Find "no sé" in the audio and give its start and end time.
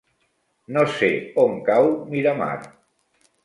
0.77-1.11